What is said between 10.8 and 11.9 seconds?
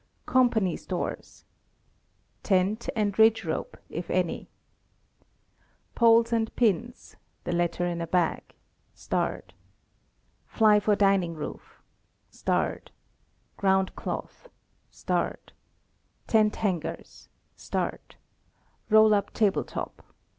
dining roof.